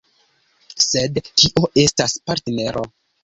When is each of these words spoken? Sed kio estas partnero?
Sed 0.85 1.19
kio 1.41 1.69
estas 1.83 2.17
partnero? 2.31 2.87